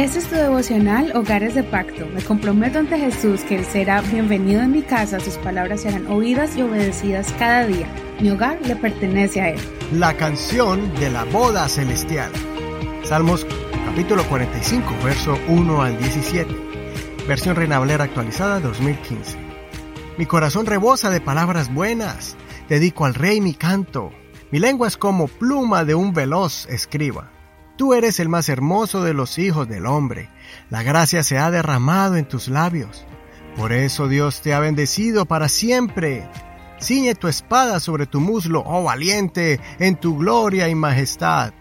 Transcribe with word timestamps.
Este 0.00 0.20
es 0.20 0.30
tu 0.30 0.34
devocional 0.34 1.14
Hogares 1.14 1.54
de 1.54 1.62
Pacto. 1.62 2.06
Me 2.14 2.22
comprometo 2.22 2.78
ante 2.78 2.98
Jesús 2.98 3.42
que 3.42 3.56
Él 3.56 3.66
será 3.66 4.00
bienvenido 4.00 4.62
en 4.62 4.72
mi 4.72 4.80
casa, 4.80 5.20
sus 5.20 5.36
palabras 5.36 5.82
serán 5.82 6.06
oídas 6.06 6.56
y 6.56 6.62
obedecidas 6.62 7.30
cada 7.38 7.66
día. 7.66 7.86
Mi 8.18 8.30
hogar 8.30 8.58
le 8.64 8.76
pertenece 8.76 9.42
a 9.42 9.50
Él. 9.50 9.60
La 9.92 10.16
canción 10.16 10.94
de 10.94 11.10
la 11.10 11.24
boda 11.24 11.68
celestial. 11.68 12.32
Salmos 13.02 13.46
capítulo 13.84 14.24
45, 14.24 14.90
verso 15.04 15.38
1 15.48 15.82
al 15.82 15.98
17. 15.98 16.50
Versión 17.28 17.54
Reina 17.54 17.78
Valera 17.78 18.04
actualizada 18.04 18.58
2015. 18.58 19.36
Mi 20.16 20.24
corazón 20.24 20.64
rebosa 20.64 21.10
de 21.10 21.20
palabras 21.20 21.70
buenas. 21.74 22.38
Dedico 22.70 23.04
al 23.04 23.12
Rey 23.12 23.42
mi 23.42 23.52
canto. 23.52 24.12
Mi 24.50 24.60
lengua 24.60 24.88
es 24.88 24.96
como 24.96 25.28
pluma 25.28 25.84
de 25.84 25.94
un 25.94 26.14
veloz 26.14 26.64
escriba. 26.70 27.30
Tú 27.80 27.94
eres 27.94 28.20
el 28.20 28.28
más 28.28 28.50
hermoso 28.50 29.02
de 29.02 29.14
los 29.14 29.38
hijos 29.38 29.66
del 29.66 29.86
hombre. 29.86 30.28
La 30.68 30.82
gracia 30.82 31.22
se 31.22 31.38
ha 31.38 31.50
derramado 31.50 32.16
en 32.16 32.28
tus 32.28 32.48
labios. 32.48 33.06
Por 33.56 33.72
eso 33.72 34.06
Dios 34.06 34.42
te 34.42 34.52
ha 34.52 34.60
bendecido 34.60 35.24
para 35.24 35.48
siempre. 35.48 36.28
Ciñe 36.78 37.14
tu 37.14 37.26
espada 37.26 37.80
sobre 37.80 38.04
tu 38.04 38.20
muslo, 38.20 38.62
oh 38.66 38.84
valiente, 38.84 39.60
en 39.78 39.96
tu 39.96 40.18
gloria 40.18 40.68
y 40.68 40.74
majestad. 40.74 41.54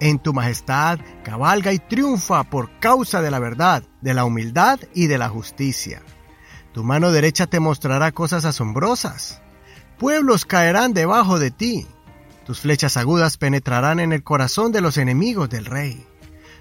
En 0.00 0.20
tu 0.20 0.32
majestad 0.32 0.98
cabalga 1.22 1.74
y 1.74 1.78
triunfa 1.80 2.44
por 2.44 2.70
causa 2.80 3.20
de 3.20 3.30
la 3.30 3.38
verdad, 3.38 3.82
de 4.00 4.14
la 4.14 4.24
humildad 4.24 4.80
y 4.94 5.06
de 5.06 5.18
la 5.18 5.28
justicia. 5.28 6.00
Tu 6.72 6.82
mano 6.82 7.12
derecha 7.12 7.46
te 7.46 7.60
mostrará 7.60 8.10
cosas 8.12 8.46
asombrosas. 8.46 9.42
Pueblos 9.98 10.46
caerán 10.46 10.94
debajo 10.94 11.38
de 11.38 11.50
ti 11.50 11.86
tus 12.44 12.60
flechas 12.60 12.96
agudas 12.96 13.36
penetrarán 13.36 14.00
en 14.00 14.12
el 14.12 14.22
corazón 14.22 14.72
de 14.72 14.80
los 14.80 14.96
enemigos 14.96 15.48
del 15.48 15.64
rey. 15.64 16.06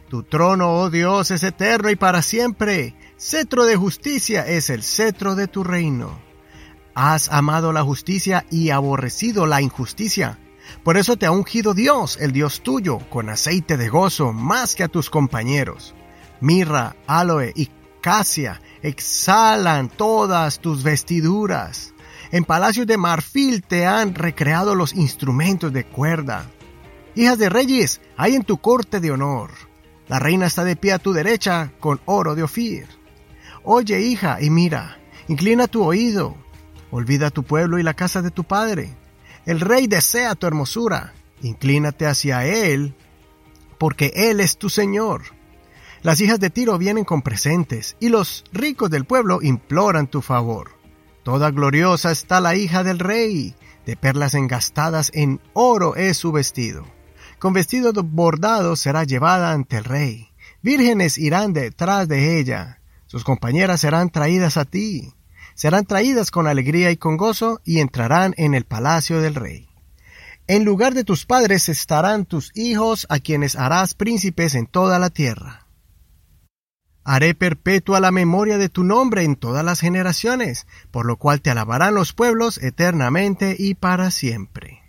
Tu 0.10 0.24
trono, 0.24 0.74
oh 0.74 0.90
Dios, 0.90 1.32
es 1.32 1.44
eterno 1.44 1.90
y 1.90 1.96
para 1.96 2.22
siempre. 2.22 2.96
Cetro 3.18 3.66
de 3.66 3.76
justicia 3.76 4.46
es 4.46 4.70
el 4.70 4.84
cetro 4.84 5.36
de 5.36 5.48
tu 5.48 5.64
reino. 5.64 6.20
Has 6.94 7.30
amado 7.30 7.72
la 7.72 7.84
justicia 7.84 8.46
y 8.52 8.72
aborrecido 8.72 9.46
la 9.46 9.62
injusticia. 9.62 10.38
Por 10.84 10.98
eso 10.98 11.16
te 11.18 11.26
ha 11.26 11.32
ungido 11.32 11.74
Dios, 11.74 12.18
el 12.20 12.34
Dios 12.34 12.62
tuyo, 12.62 13.00
con 13.10 13.30
aceite 13.30 13.78
de 13.78 13.90
gozo 13.90 14.34
más 14.34 14.76
que 14.76 14.84
a 14.84 14.88
tus 14.88 15.10
compañeros. 15.10 15.96
Mirra, 16.42 16.96
aloe 17.08 17.54
y 17.56 17.70
casia 18.02 18.62
exhalan 18.82 19.90
todas 19.90 20.60
tus 20.60 20.84
vestiduras. 20.84 21.94
En 22.32 22.46
palacios 22.46 22.88
de 22.88 22.98
marfil 22.98 23.62
te 23.62 23.86
han 23.86 24.16
recreado 24.16 24.74
los 24.74 24.94
instrumentos 24.94 25.74
de 25.74 25.84
cuerda. 25.84 26.50
Hijas 27.14 27.38
de 27.38 27.50
reyes, 27.50 28.00
hay 28.16 28.36
en 28.36 28.44
tu 28.44 28.58
corte 28.58 29.02
de 29.02 29.12
honor. 29.12 29.52
La 30.08 30.18
reina 30.18 30.46
está 30.46 30.64
de 30.64 30.78
pie 30.78 30.94
a 30.94 31.00
tu 31.00 31.12
derecha 31.12 31.72
con 31.80 32.00
oro 32.06 32.36
de 32.36 32.44
Ofir. 32.44 32.88
Oye, 33.64 34.00
hija, 34.02 34.42
y 34.42 34.50
mira, 34.50 34.98
inclina 35.28 35.68
tu 35.68 35.84
oído. 35.84 36.36
Olvida 36.90 37.32
tu 37.32 37.44
pueblo 37.44 37.80
y 37.80 37.84
la 37.84 37.94
casa 37.94 38.22
de 38.22 38.32
tu 38.32 38.46
padre. 38.46 38.96
El 39.46 39.60
rey 39.60 39.88
desea 39.88 40.36
tu 40.36 40.48
hermosura. 40.48 41.14
Inclínate 41.42 42.06
hacia 42.06 42.46
él, 42.46 42.94
porque 43.78 44.14
él 44.16 44.40
es 44.40 44.58
tu 44.58 44.70
señor. 44.70 45.24
Las 46.02 46.22
hijas 46.22 46.40
de 46.40 46.50
Tiro 46.50 46.78
vienen 46.78 47.04
con 47.04 47.22
presentes, 47.22 47.98
y 48.00 48.10
los 48.10 48.44
ricos 48.54 48.90
del 48.90 49.06
pueblo 49.06 49.42
imploran 49.42 50.08
tu 50.08 50.22
favor. 50.22 50.81
Toda 51.24 51.52
gloriosa 51.52 52.12
está 52.12 52.42
la 52.42 52.56
hija 52.56 52.84
del 52.84 52.98
rey, 53.00 53.56
de 53.86 53.96
perlas 53.96 54.34
engastadas 54.34 55.12
en 55.14 55.40
oro 55.54 55.96
es 55.96 56.18
su 56.18 56.32
vestido. 56.32 56.86
Con 57.38 57.54
vestido 57.54 57.94
bordado 57.94 58.76
será 58.76 59.04
llevada 59.04 59.52
ante 59.52 59.78
el 59.78 59.84
rey. 59.84 60.30
Vírgenes 60.62 61.18
irán 61.18 61.54
detrás 61.54 62.08
de 62.08 62.40
ella. 62.40 62.80
Sus 63.06 63.24
compañeras 63.24 63.82
serán 63.82 64.10
traídas 64.10 64.58
a 64.58 64.66
ti. 64.66 65.14
Serán 65.54 65.86
traídas 65.86 66.32
con 66.32 66.48
alegría 66.48 66.92
y 66.92 66.98
con 66.98 67.18
gozo 67.18 67.62
y 67.66 67.80
entrarán 67.80 68.34
en 68.38 68.54
el 68.54 68.66
palacio 68.66 69.22
del 69.22 69.36
rey. 69.36 69.70
En 70.48 70.66
lugar 70.66 70.94
de 70.94 71.04
tus 71.04 71.26
padres 71.26 71.70
estarán 71.70 72.26
tus 72.26 72.52
hijos, 72.56 73.06
a 73.10 73.20
quienes 73.20 73.56
harás 73.56 73.94
príncipes 73.94 74.56
en 74.56 74.66
toda 74.66 74.98
la 75.00 75.10
tierra. 75.10 75.68
Haré 77.04 77.34
perpetua 77.34 78.00
la 78.00 78.12
memoria 78.12 78.58
de 78.58 78.70
tu 78.70 78.84
nombre 78.84 79.24
en 79.24 79.36
todas 79.36 79.66
las 79.66 79.80
generaciones, 79.80 80.68
por 80.92 81.06
lo 81.06 81.18
cual 81.18 81.42
te 81.42 81.50
alabarán 81.50 81.96
los 81.96 82.14
pueblos 82.14 82.60
eternamente 82.60 83.56
y 83.58 83.74
para 83.74 84.12
siempre. 84.12 84.82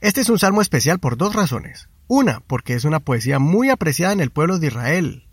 Este 0.00 0.20
es 0.20 0.28
un 0.28 0.38
salmo 0.38 0.62
especial 0.62 0.98
por 0.98 1.16
dos 1.16 1.34
razones. 1.34 1.88
Una, 2.08 2.40
porque 2.40 2.74
es 2.74 2.84
una 2.84 3.00
poesía 3.00 3.38
muy 3.38 3.70
apreciada 3.70 4.12
en 4.12 4.20
el 4.20 4.30
pueblo 4.30 4.58
de 4.58 4.68
Israel, 4.68 5.28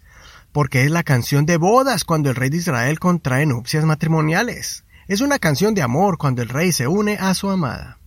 porque 0.52 0.84
es 0.84 0.92
la 0.92 1.04
canción 1.04 1.46
de 1.46 1.58
bodas 1.58 2.04
cuando 2.04 2.30
el 2.30 2.36
rey 2.36 2.50
de 2.50 2.58
Israel 2.58 3.00
contrae 3.00 3.46
nupcias 3.46 3.86
matrimoniales. 3.86 4.86
Es 5.08 5.22
una 5.22 5.40
canción 5.40 5.74
de 5.74 5.82
amor 5.82 6.18
cuando 6.18 6.42
el 6.42 6.50
rey 6.50 6.72
se 6.72 6.88
une 6.88 7.18
a 7.20 7.34
su 7.34 7.50
amada. 7.50 8.00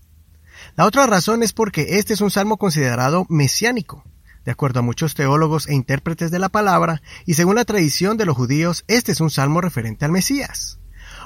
La 0.76 0.86
otra 0.86 1.06
razón 1.06 1.42
es 1.42 1.52
porque 1.52 1.98
este 1.98 2.14
es 2.14 2.20
un 2.20 2.30
salmo 2.30 2.56
considerado 2.56 3.26
mesiánico, 3.28 4.04
de 4.46 4.52
acuerdo 4.52 4.78
a 4.78 4.82
muchos 4.82 5.14
teólogos 5.14 5.68
e 5.68 5.74
intérpretes 5.74 6.30
de 6.30 6.38
la 6.38 6.48
palabra, 6.48 7.02
y 7.26 7.34
según 7.34 7.56
la 7.56 7.64
tradición 7.64 8.16
de 8.16 8.24
los 8.24 8.36
judíos, 8.36 8.84
este 8.86 9.10
es 9.10 9.20
un 9.20 9.28
salmo 9.28 9.60
referente 9.60 10.04
al 10.04 10.12
Mesías. 10.12 10.78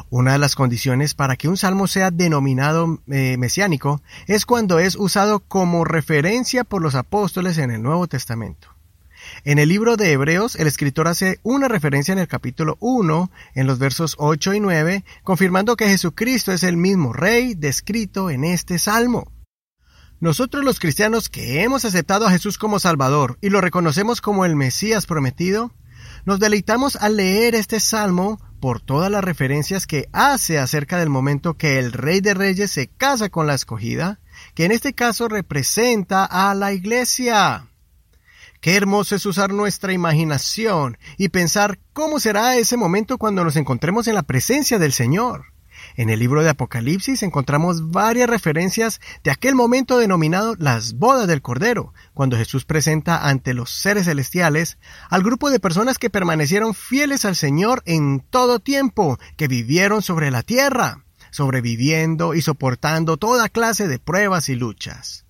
Una 0.09 0.33
de 0.33 0.39
las 0.39 0.57
condiciones 0.57 1.13
para 1.13 1.37
que 1.37 1.47
un 1.47 1.59
salmo 1.59 1.87
sea 1.87 2.11
denominado 2.11 2.99
eh, 3.09 3.37
mesiánico 3.37 4.01
es 4.27 4.47
cuando 4.47 4.79
es 4.79 4.97
usado 4.97 5.41
como 5.41 5.85
referencia 5.85 6.65
por 6.65 6.81
los 6.81 6.95
apóstoles 6.95 7.59
en 7.59 7.71
el 7.71 7.83
Nuevo 7.83 8.09
Testamento. 8.09 8.75
En 9.45 9.59
el 9.59 9.69
libro 9.69 9.99
de 9.99 10.13
Hebreos, 10.13 10.57
el 10.57 10.67
escritor 10.67 11.07
hace 11.07 11.41
una 11.43 11.69
referencia 11.69 12.13
en 12.13 12.19
el 12.19 12.27
capítulo 12.27 12.79
1, 12.81 13.31
en 13.55 13.67
los 13.67 13.79
versos 13.79 14.17
8 14.19 14.55
y 14.55 14.61
9, 14.61 15.05
confirmando 15.25 15.77
que 15.77 15.89
Jesucristo 15.89 16.53
es 16.53 16.63
el 16.63 16.79
mismo 16.79 17.13
Rey 17.13 17.55
descrito 17.55 18.31
en 18.31 18.45
este 18.45 18.79
salmo. 18.79 19.31
Nosotros 20.21 20.63
los 20.63 20.79
cristianos 20.79 21.31
que 21.31 21.63
hemos 21.63 21.87
aceptado 21.87 22.27
a 22.27 22.31
Jesús 22.31 22.59
como 22.59 22.79
Salvador 22.79 23.39
y 23.41 23.49
lo 23.49 23.63
reconocemos 23.63 24.21
como 24.21 24.45
el 24.45 24.55
Mesías 24.55 25.07
prometido, 25.07 25.73
nos 26.27 26.39
deleitamos 26.39 26.97
al 26.97 27.17
leer 27.17 27.55
este 27.55 27.81
salmo 27.81 28.39
por 28.61 28.83
todas 28.83 29.11
las 29.11 29.25
referencias 29.25 29.87
que 29.87 30.11
hace 30.13 30.59
acerca 30.59 30.99
del 30.99 31.09
momento 31.09 31.55
que 31.55 31.79
el 31.79 31.93
Rey 31.93 32.21
de 32.21 32.35
Reyes 32.35 32.71
se 32.71 32.89
casa 32.89 33.31
con 33.31 33.47
la 33.47 33.55
escogida, 33.55 34.21
que 34.55 34.67
en 34.67 34.73
este 34.73 34.93
caso 34.93 35.27
representa 35.27 36.27
a 36.27 36.55
la 36.55 36.75
iglesia. 36.75 37.69
Qué 38.61 38.77
hermoso 38.77 39.17
es 39.17 39.25
usar 39.25 39.55
nuestra 39.55 39.95
imaginación 39.95 40.99
y 41.17 41.31
pensar 41.31 41.79
cómo 41.95 42.21
será 42.21 42.57
ese 42.57 42.77
momento 42.77 43.17
cuando 43.17 43.43
nos 43.43 43.57
encontremos 43.57 44.07
en 44.07 44.17
la 44.17 44.25
presencia 44.25 44.79
del 44.79 44.93
Señor. 44.93 45.47
En 46.01 46.09
el 46.09 46.19
libro 46.19 46.43
de 46.43 46.49
Apocalipsis 46.49 47.23
encontramos 47.23 47.91
varias 47.91 48.27
referencias 48.27 49.03
de 49.23 49.31
aquel 49.31 49.55
momento 49.55 49.99
denominado 49.99 50.55
las 50.59 50.95
bodas 50.95 51.29
del 51.29 51.43
Cordero, 51.43 51.93
cuando 52.15 52.39
Jesús 52.39 52.65
presenta 52.65 53.29
ante 53.29 53.53
los 53.53 53.69
seres 53.69 54.07
celestiales 54.07 54.79
al 55.11 55.23
grupo 55.23 55.51
de 55.51 55.61
personas 55.61 55.99
que 55.99 56.09
permanecieron 56.09 56.73
fieles 56.73 57.27
al 57.27 57.37
Señor 57.37 57.83
en 57.85 58.21
todo 58.21 58.61
tiempo, 58.61 59.19
que 59.37 59.47
vivieron 59.47 60.01
sobre 60.01 60.31
la 60.31 60.43
tierra, 60.43 61.05
sobreviviendo 61.33 62.33
y 62.33 62.41
soportando 62.41 63.19
toda 63.19 63.51
clase 63.51 63.87
de 63.87 63.99
pruebas 63.99 64.49
y 64.49 64.55
luchas 64.55 65.27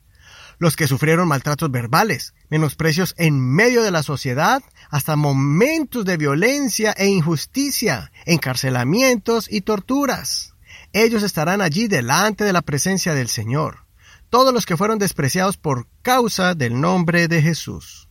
los 0.60 0.76
que 0.76 0.86
sufrieron 0.86 1.26
maltratos 1.26 1.70
verbales, 1.70 2.34
menosprecios 2.50 3.14
en 3.16 3.40
medio 3.40 3.82
de 3.82 3.90
la 3.90 4.02
sociedad, 4.02 4.62
hasta 4.90 5.16
momentos 5.16 6.04
de 6.04 6.18
violencia 6.18 6.92
e 6.92 7.06
injusticia, 7.06 8.12
encarcelamientos 8.26 9.50
y 9.50 9.62
torturas. 9.62 10.49
Ellos 10.92 11.22
estarán 11.22 11.60
allí 11.60 11.86
delante 11.86 12.42
de 12.42 12.52
la 12.52 12.62
presencia 12.62 13.14
del 13.14 13.28
Señor, 13.28 13.86
todos 14.28 14.52
los 14.52 14.66
que 14.66 14.76
fueron 14.76 14.98
despreciados 14.98 15.56
por 15.56 15.86
causa 16.02 16.54
del 16.54 16.80
nombre 16.80 17.28
de 17.28 17.40
Jesús. 17.42 18.08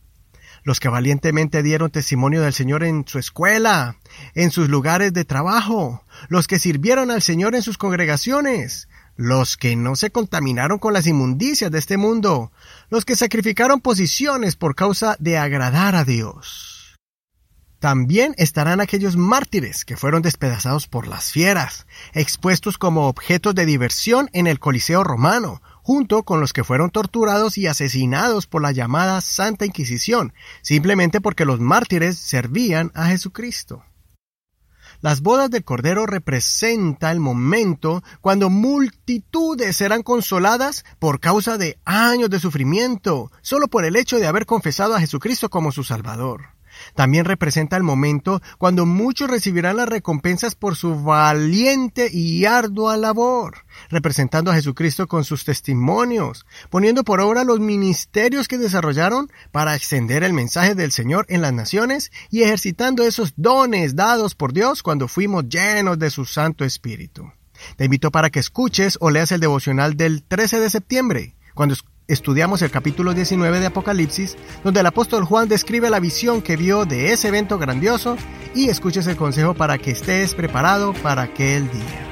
Los 0.62 0.80
que 0.80 0.88
valientemente 0.88 1.62
dieron 1.62 1.90
testimonio 1.90 2.40
del 2.40 2.54
Señor 2.54 2.82
en 2.82 3.04
su 3.06 3.18
escuela, 3.18 3.96
en 4.34 4.50
sus 4.50 4.68
lugares 4.68 5.12
de 5.12 5.24
trabajo, 5.26 6.04
los 6.28 6.46
que 6.46 6.58
sirvieron 6.58 7.10
al 7.10 7.20
Señor 7.20 7.54
en 7.54 7.62
sus 7.62 7.76
congregaciones, 7.76 8.88
los 9.16 9.58
que 9.58 9.76
no 9.76 9.94
se 9.94 10.10
contaminaron 10.10 10.78
con 10.78 10.94
las 10.94 11.06
inmundicias 11.06 11.70
de 11.70 11.78
este 11.78 11.98
mundo, 11.98 12.50
los 12.88 13.04
que 13.04 13.16
sacrificaron 13.16 13.82
posiciones 13.82 14.56
por 14.56 14.74
causa 14.74 15.16
de 15.18 15.36
agradar 15.36 15.94
a 15.96 16.04
Dios. 16.04 16.79
También 17.80 18.34
estarán 18.36 18.82
aquellos 18.82 19.16
mártires 19.16 19.86
que 19.86 19.96
fueron 19.96 20.20
despedazados 20.20 20.86
por 20.86 21.08
las 21.08 21.32
fieras, 21.32 21.86
expuestos 22.12 22.76
como 22.76 23.08
objetos 23.08 23.54
de 23.54 23.64
diversión 23.64 24.28
en 24.34 24.46
el 24.46 24.60
Coliseo 24.60 25.02
romano, 25.02 25.62
junto 25.82 26.22
con 26.22 26.40
los 26.40 26.52
que 26.52 26.62
fueron 26.62 26.90
torturados 26.90 27.56
y 27.56 27.66
asesinados 27.66 28.46
por 28.46 28.60
la 28.60 28.72
llamada 28.72 29.22
Santa 29.22 29.64
Inquisición, 29.64 30.34
simplemente 30.60 31.22
porque 31.22 31.46
los 31.46 31.58
mártires 31.58 32.18
servían 32.18 32.92
a 32.94 33.06
Jesucristo. 33.06 33.82
Las 35.00 35.22
bodas 35.22 35.48
del 35.48 35.64
Cordero 35.64 36.04
representa 36.04 37.10
el 37.10 37.18
momento 37.18 38.04
cuando 38.20 38.50
multitudes 38.50 39.74
serán 39.74 40.02
consoladas 40.02 40.84
por 40.98 41.18
causa 41.18 41.56
de 41.56 41.78
años 41.86 42.28
de 42.28 42.40
sufrimiento, 42.40 43.32
solo 43.40 43.68
por 43.68 43.86
el 43.86 43.96
hecho 43.96 44.18
de 44.18 44.26
haber 44.26 44.44
confesado 44.44 44.94
a 44.94 45.00
Jesucristo 45.00 45.48
como 45.48 45.72
su 45.72 45.82
Salvador. 45.82 46.59
También 46.94 47.24
representa 47.24 47.76
el 47.76 47.82
momento 47.82 48.40
cuando 48.58 48.86
muchos 48.86 49.30
recibirán 49.30 49.76
las 49.76 49.88
recompensas 49.88 50.54
por 50.54 50.76
su 50.76 51.02
valiente 51.02 52.08
y 52.12 52.44
ardua 52.44 52.96
labor, 52.96 53.64
representando 53.88 54.50
a 54.50 54.54
Jesucristo 54.54 55.06
con 55.06 55.24
sus 55.24 55.44
testimonios, 55.44 56.46
poniendo 56.70 57.04
por 57.04 57.20
obra 57.20 57.44
los 57.44 57.60
ministerios 57.60 58.48
que 58.48 58.58
desarrollaron 58.58 59.30
para 59.52 59.74
extender 59.74 60.22
el 60.22 60.32
mensaje 60.32 60.74
del 60.74 60.92
Señor 60.92 61.26
en 61.28 61.42
las 61.42 61.52
naciones 61.52 62.10
y 62.30 62.42
ejercitando 62.42 63.04
esos 63.04 63.34
dones 63.36 63.96
dados 63.96 64.34
por 64.34 64.52
Dios 64.52 64.82
cuando 64.82 65.08
fuimos 65.08 65.48
llenos 65.48 65.98
de 65.98 66.10
su 66.10 66.24
Santo 66.24 66.64
Espíritu. 66.64 67.30
Te 67.76 67.84
invito 67.84 68.10
para 68.10 68.30
que 68.30 68.40
escuches 68.40 68.96
o 69.00 69.10
leas 69.10 69.32
el 69.32 69.40
devocional 69.40 69.96
del 69.96 70.22
13 70.22 70.60
de 70.60 70.70
septiembre, 70.70 71.36
cuando 71.54 71.74
estudiamos 72.12 72.60
el 72.62 72.70
capítulo 72.70 73.14
19 73.14 73.60
de 73.60 73.66
Apocalipsis, 73.66 74.36
donde 74.64 74.80
el 74.80 74.86
apóstol 74.86 75.24
Juan 75.24 75.48
describe 75.48 75.90
la 75.90 76.00
visión 76.00 76.42
que 76.42 76.56
vio 76.56 76.84
de 76.84 77.12
ese 77.12 77.28
evento 77.28 77.58
grandioso 77.58 78.16
y 78.54 78.68
escuches 78.68 79.06
el 79.06 79.16
consejo 79.16 79.54
para 79.54 79.78
que 79.78 79.92
estés 79.92 80.34
preparado 80.34 80.92
para 80.92 81.22
aquel 81.22 81.70
día. 81.70 82.06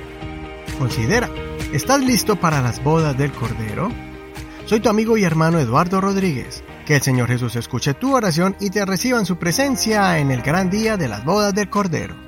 Considera, 0.78 1.28
¿estás 1.72 2.00
listo 2.00 2.36
para 2.36 2.62
las 2.62 2.82
bodas 2.82 3.18
del 3.18 3.32
Cordero? 3.32 3.90
Soy 4.66 4.80
tu 4.80 4.88
amigo 4.88 5.16
y 5.16 5.24
hermano 5.24 5.58
Eduardo 5.58 6.00
Rodríguez. 6.00 6.62
Que 6.86 6.96
el 6.96 7.02
Señor 7.02 7.28
Jesús 7.28 7.56
escuche 7.56 7.92
tu 7.94 8.14
oración 8.14 8.56
y 8.60 8.70
te 8.70 8.86
reciba 8.86 9.18
en 9.18 9.26
su 9.26 9.36
presencia 9.36 10.18
en 10.18 10.30
el 10.30 10.42
gran 10.42 10.70
día 10.70 10.96
de 10.96 11.08
las 11.08 11.24
bodas 11.24 11.54
del 11.54 11.68
Cordero. 11.68 12.27